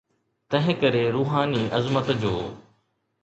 تنهنڪري 0.53 1.03
روحاني 1.17 1.61
عظمت 1.81 2.07
جو. 2.25 2.35